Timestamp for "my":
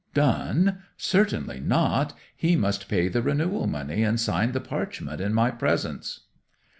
5.31-5.51